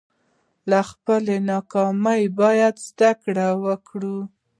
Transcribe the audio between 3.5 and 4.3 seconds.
وکړو.